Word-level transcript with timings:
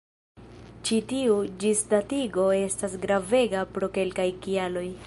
Ĉi 0.87 0.97
tiu 1.11 1.35
ĝisdatigo 1.65 2.47
estas 2.61 2.97
gravega 3.05 3.63
pro 3.77 3.93
kelkaj 4.01 4.29
kialoj. 4.47 4.89